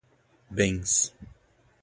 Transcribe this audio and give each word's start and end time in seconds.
bens 0.55 0.95